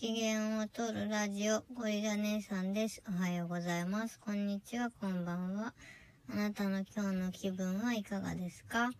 [0.00, 3.02] 機嫌を取るラジオ、ゴリラ姉さんです。
[3.06, 4.18] おはようございます。
[4.18, 5.74] こんにちは、こんばんは。
[6.32, 8.92] あなたの今日の気分はいかがですか？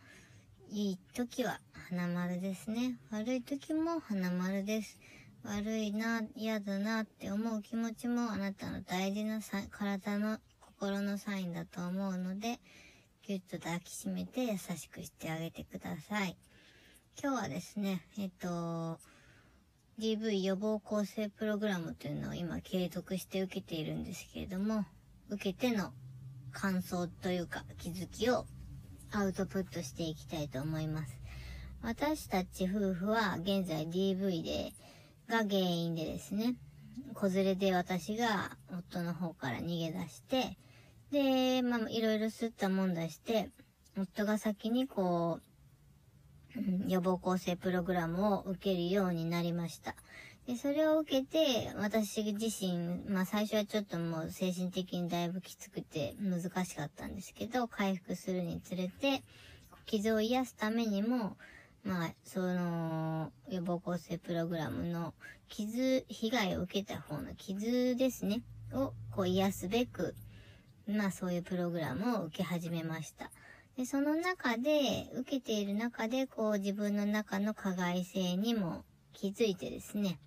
[0.69, 1.59] いい時は
[1.89, 2.99] 花丸ですね。
[3.11, 4.99] 悪い時も花丸です。
[5.43, 12.61] 悪いな、嫌だなって思う気持ちもあなたの大事なさ体の心のサインだと思うので、
[13.27, 16.37] ぎゅっと抱きしめて優しくしてあげてください。
[17.19, 18.99] 今日はですね、えっと、
[20.01, 24.87] DV 予防構成プログラムというのを今継続して受けているんですけれども、
[25.29, 25.93] 受けての
[26.53, 28.47] 感想というか気づきを
[29.13, 31.21] アウトプットしていきたいと思います。
[31.83, 34.73] 私たち夫婦は現在 DV で、
[35.29, 36.57] が原因でですね、
[37.13, 40.57] 子連れで私が夫の方から逃げ出して、
[41.13, 43.51] で、まあ、いろいろ吸ったもんだして、
[43.99, 45.50] 夫が先にこう、
[46.87, 49.95] 予防構成プログラムを受けるようになりました。
[50.47, 59.23] で、それを受けて、私自身、まあ最初はちょっともう精神的にだいぶきつくて難しかったんですけど、回復するにつれて、
[59.87, 61.37] 傷を癒すためにも、
[61.83, 65.15] まあ、その、予防構成プログラムの
[65.49, 68.43] 傷、被害を受けた方の傷ですね、
[68.73, 70.15] をこう癒すべく、
[70.87, 73.31] まあそういうプログラムを受け始めました。
[73.81, 80.19] で、その中で、受けている中で、こう自分の中の加害性にも気づいてですね。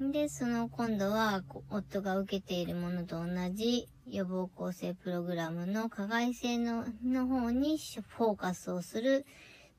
[0.00, 9.24] で、その今度は、夫が受けているものと同じ予防構成プログラムの加害性のの方にフォーカスをする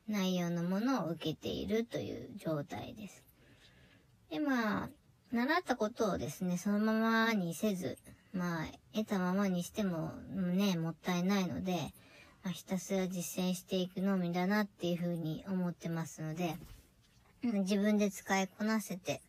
[0.07, 3.25] 内容のものを受けているという状態です。
[4.29, 4.89] で、まあ、
[5.33, 7.97] 習ったことをですね、そのままにせず、
[8.31, 11.93] まあ、得たままにしてもね、もったいないので、
[12.44, 16.56] まあ、ひたすら実践していくのみだなっていうふうに思ってますので、
[17.44, 19.22] 自分で使いこなせて、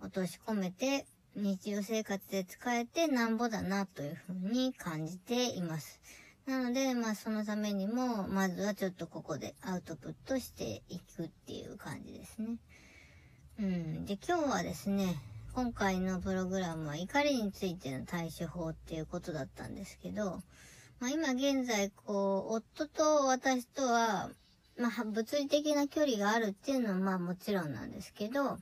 [0.00, 6.00] 落とし込めて、日常生活で使えてなんぼだなというふうに感じています。
[6.46, 12.56] なので、まあそのためにも、まずはちょっとここでアウトプットしていくっていう感じですね。
[13.58, 14.04] うん。
[14.04, 15.16] で、今日はですね、
[15.54, 20.42] 今回のプログラムは怒りについての対処法っていうことだったんですけど、
[21.00, 24.30] まあ、今現在、こう、夫と私とは、
[24.78, 28.58] まあ、物理的な距離があるっていうのは、まあもちろんなんですけど、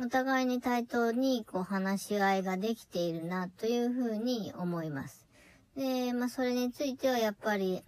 [0.00, 5.26] お互いに対等に、こう、話し合いができているな、というふうに思います。
[5.76, 7.82] で、まあ、それについては、やっぱり、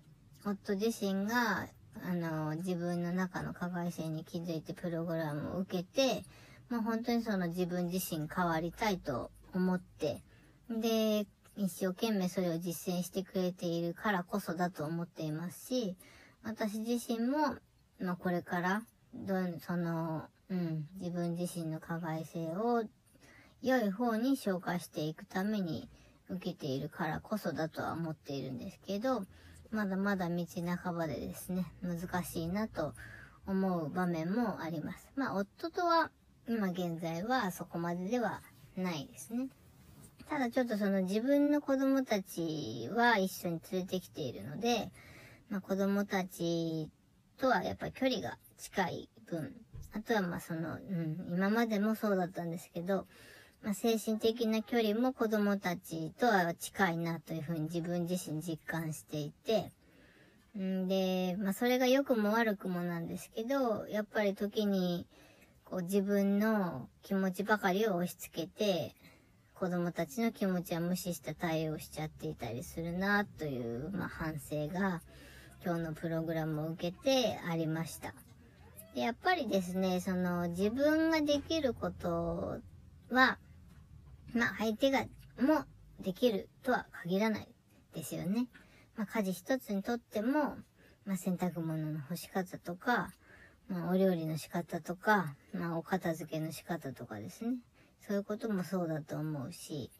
[0.44, 1.68] 夫自身が、
[2.04, 6.24] あの、自分の中の加害性に気づいてプログラムを受けて、
[6.68, 10.22] まあ、本当にその自分自身変わりたいと思って、
[10.68, 15.96] で、一生懸命それを実践してくれているからこそだと思っていますし、
[16.42, 17.56] 私自身も、
[17.98, 18.82] まあ、これから、
[19.14, 22.84] どう、その、うん、自分自身の加害性を
[23.62, 25.88] 良い方に消化していくために
[26.28, 29.24] 受けているからこそだとは思っているんですけど、
[29.70, 30.46] まだまだ道
[30.82, 32.92] 半ばでですね、難しいなと
[33.46, 35.08] 思う場面もあります。
[35.16, 36.10] まあ、夫とは
[36.48, 38.42] 今現在はそこまででは
[38.76, 39.48] ないですね。
[40.28, 44.90] ただちょっとその自分の子供たちは一緒に連れてきているので、
[45.50, 46.88] まあ子供たち
[47.38, 49.54] とはやっぱり距離が近い分、
[49.92, 53.06] あとはまあその、うん、今までもそうだったんですけど、
[53.62, 59.72] まあ精神的な距離も子供たちとは近いなというふうに自分自身実感していて、
[60.58, 65.06] んで、まあそれが良くも悪くもなんですけど、やっぱり時に、
[65.64, 68.94] こう自分の気持ちばかりを押し付けて、
[69.58, 75.00] 子供たちの気持ちは無視した対応しちゃっていたりするなという、まあ、反省が
[75.64, 78.12] 今日のプログラムを受けてありました。
[78.94, 82.58] でやっぱりですね、その自分ができること
[83.10, 83.38] は、
[84.34, 85.06] まあ相手が
[85.40, 85.64] も
[86.00, 87.48] できるとは限らない
[87.94, 88.48] ですよね。
[88.94, 90.56] まあ家事一つにとっても、
[91.06, 93.10] まあ洗濯物の干し方とか、
[93.70, 97.54] まあお料理の仕方とか、まあお片付けの仕方とかですね。
[98.00, 99.90] そういうこともそうだと思うし、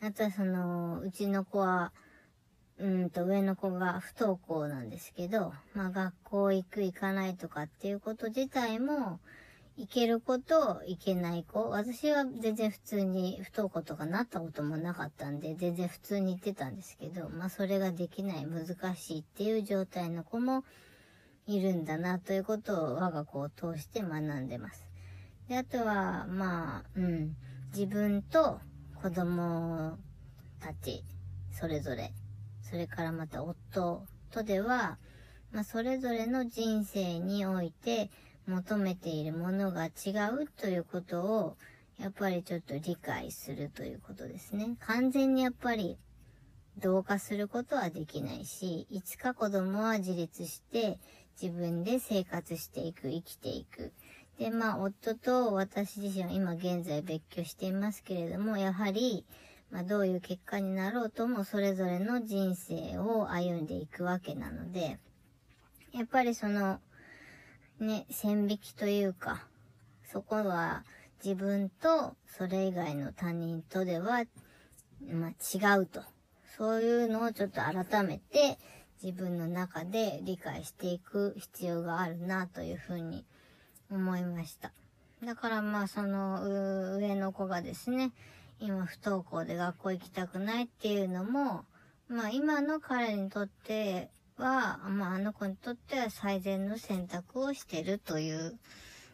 [0.00, 1.92] あとはその、うちの子は、
[2.78, 9.20] うんと上の子が不登校なんですけど、まあ学校行く行かないとかっていうこと自体も、
[9.76, 11.70] 行ける子と行けない子。
[11.70, 18.66] 私は全然普通に不登校とかなったこともなかったんで、全然普通に行ってたんですけど、まあそれができない、難
[18.96, 20.64] しいっていう状態の子も
[21.46, 24.91] いるんだなということを我が子を通して学んでます。
[25.48, 27.36] で、あとは、まあ、うん、
[27.74, 28.60] 自分と
[29.02, 29.98] 子供
[30.60, 31.04] たち、
[31.52, 32.12] それぞれ、
[32.62, 34.98] それからまた夫とでは、
[35.50, 38.10] まあ、それぞれの人生において
[38.46, 41.56] 求めているものが違うということを、
[41.98, 44.76] やっぱりちょっと理解するということですね。
[44.80, 45.98] 完全にやっぱり
[46.78, 50.98] 同化することはできないし、いつか子供は自立して
[51.40, 53.92] 自分で生活していく、生きていく。
[54.38, 59.24] で、まあ、夫と私自身は今現在別居していますけれども、やはり、
[59.70, 64.98] まあ、どういう結果になろうとも、それぞれの人生を歩んでいくわけなので、
[65.92, 66.80] やっぱりその、
[67.80, 69.46] ね、線引きというか、
[70.12, 70.84] そこは
[71.24, 74.24] 自分とそれ以外の他人とでは、
[75.10, 76.02] まあ、違うと。
[76.56, 78.58] そういうのをちょっと改めて
[79.02, 83.24] 自分の中で理解していく必要があるなというふうに
[83.92, 84.72] 思いました。
[85.24, 88.12] だからまあその上の子がですね、
[88.58, 91.64] 今不登校で学校行きたくないっていうのも、
[92.08, 98.58] まあ今の彼にとっては、まああの子にとっては最善の選択をしてるという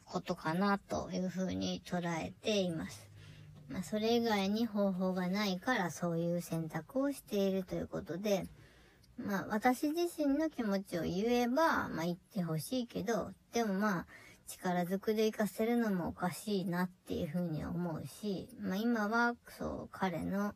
[0.04, 3.08] ことかなというふうに捉えています。
[3.68, 8.46] まあそれ以外に方法がないからそういう選択をしているということで、
[9.18, 14.06] まあ私自身の気持ちを言えば、まあ言ってほしいけど、でもまあ
[14.48, 20.54] 力ずくで活かせるのもおかしいなっていうふうに思うし、まあ今はそう彼の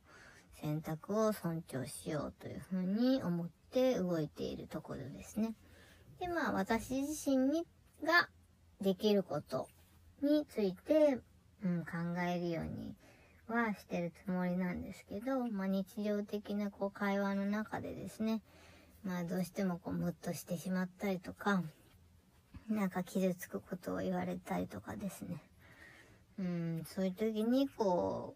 [0.61, 5.55] 選択を尊重しようというふうに思って動いているところですね。
[6.21, 7.67] でまあ私自身に
[8.03, 8.29] が
[8.81, 9.69] できること
[10.23, 11.19] について、
[11.65, 12.95] うん、考えるように
[13.47, 18.41] はしてるつもりなんですけど、まあ日常的なこう会話の中でですね、
[19.05, 21.63] まあどうしてもこうムッとしてしまったりとか、
[22.73, 25.43] なんか傷つくことを言われたりとかですね。
[26.39, 28.35] うん、そういう時にこ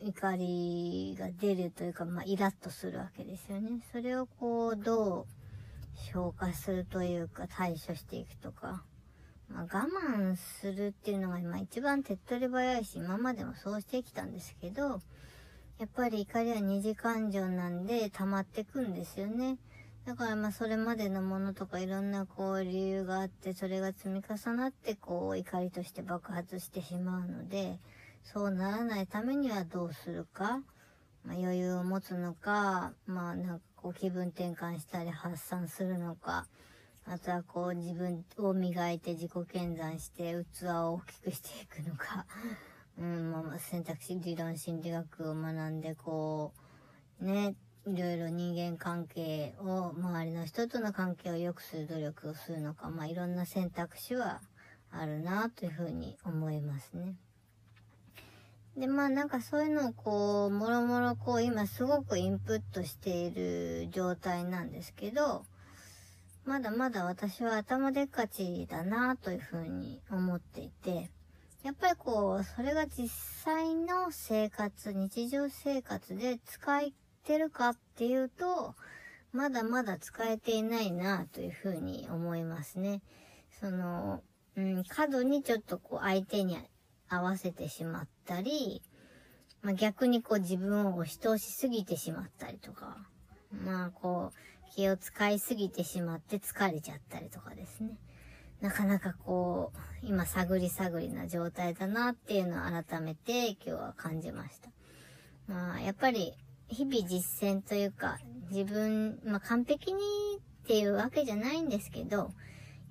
[0.00, 3.82] う、怒りが出るというか、まあ、イラッとするわけですよね。
[3.92, 5.26] それをこう、どう
[6.12, 8.82] 消化するというか、対処していくとか、
[9.48, 15.00] まあ、我慢するっていうのが今一番手っ取り早いし、今までもそうしてきたんですけど、
[15.78, 19.58] やっぱり怒りは二次感情なんで溜まってくんですよね。
[20.04, 27.78] だからまあそれまでのものとかいろんなこう理由があって、それが積み重なってこう怒りとして爆発してしまうので、
[28.24, 30.60] そうならないためにはどうするか、
[31.24, 36.46] まあ、余裕を持つのか、まあなんかこう気分転換したり発散するのか、
[37.06, 42.26] あとはこう自分を磨いて自己検算して器を大きくしていくのか、
[42.98, 46.52] うん、まあ選択肢理論心理学を学んでこ
[47.20, 54.40] う、ね、いろいろ人間関係を、周りの人との関係を良くする努力をするのか、まあいろんな選択肢は
[54.92, 57.16] あるなというふうに思いますね。
[58.76, 65.44] で、まあなんかそういうのをこう、もろもろこう今すごくインプットしている状態なんですけど、
[66.44, 71.10] まだまだ私は頭でっかちだなというふうに思っていて、
[71.64, 78.74] やっぱりこう、それが実際の生活、日常生活で使いってるかっていうと、
[79.32, 83.00] まだまだ使えていないなというふうに思いますね。
[83.60, 84.22] その、
[84.56, 86.58] うん、過度にちょっとこう相手に
[87.08, 88.82] 合わせてしまったり、
[89.62, 92.96] まあ、逆にこう自分を押し通しすぎてしまったりとか、
[93.64, 97.96] まあこう気を使いすぎてしまって疲れちゃったりとかですね。
[98.60, 104.70] なかなかこう、今探り探りな状態だなっていうのを改めて今日は感じました。
[105.46, 106.34] まあやっぱり
[106.72, 108.18] 日々実践というか、
[108.50, 110.00] 自分、まあ、完璧に
[110.38, 112.30] っていうわけじゃないんですけど、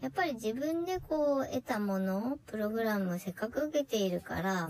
[0.02, 4.70] やっぱり自分でこう得たものをプログラムをせっかく受けているから、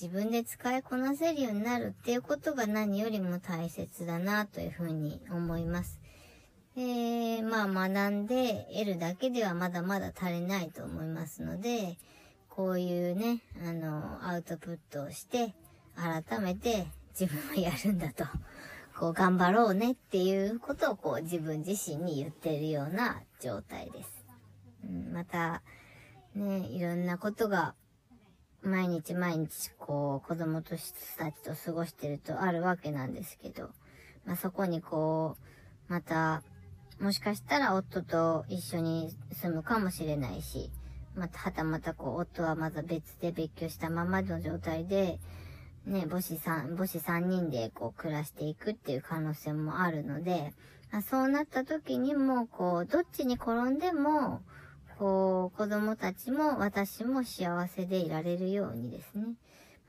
[0.00, 6.00] 自分で使いこなせるようになるっていうことが何よりも大切だなというふうに思います。
[6.74, 11.98] で、まあ学んで得るだけではまだまだ足りないと思いますので、
[12.48, 15.54] こういうね、あの、アウトプットをして、
[15.94, 16.86] 改めて
[17.18, 18.24] 自分はやるんだと、
[18.98, 24.24] こう頑張ろうねっていうことをこう自分自身に言ってるような状態です。
[24.84, 25.62] うん、また、
[26.34, 27.74] ね、いろんなことが
[28.62, 33.70] 毎日毎日こう子供とたちと過ごしてるとあるわけなんですけど、
[34.24, 35.36] まあ、そこにこ
[35.88, 36.42] う、また、
[37.00, 40.70] もしかしたら夫と一緒に住むかもしれないし、
[41.16, 45.18] また、はたまたこう、夫はまだ別で別居したままの状態で、
[45.86, 50.54] ね、母子3、母子3人でこう暮らしていくっていう可能性もあるので、
[51.08, 54.42] そうなった時にも、こう、どっちに転んでも、
[54.98, 59.34] こう、子供たちも私も幸せでいられるようにですね。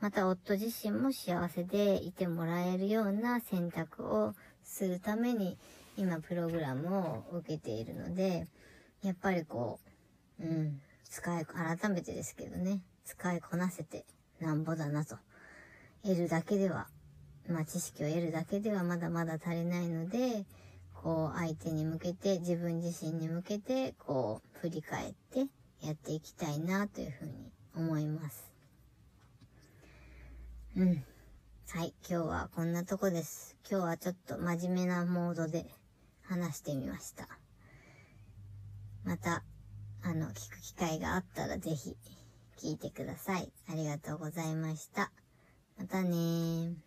[0.00, 5.58] また夫自身も幸せでいてもらえるような選択をするために、
[5.96, 8.48] 今プログラムを受けているので、
[9.02, 9.80] やっぱりこ
[10.40, 14.06] う、うん、使い、改めてですけどね、使いこなせて
[14.40, 15.16] なんぼだなと。
[16.04, 16.86] 得るだけでは、
[17.48, 20.44] まあ知識を得るだけではまだまだ足りないので、
[20.92, 25.46] こう相手に向けて、自分自身に向けて、こう振り返って
[25.80, 28.52] やっていきたいなというふうに思います。
[30.76, 31.04] うん。
[31.70, 33.56] はい、今日はこんなとこです。
[33.68, 35.66] 今日はちょっと真面目なモードで
[36.22, 37.28] 話してみました。
[39.04, 39.42] また、
[40.02, 41.96] あの、聞く機会があったらぜひ
[42.58, 43.50] 聞いてください。
[43.70, 45.10] ありがとうございました。
[45.76, 46.83] またね。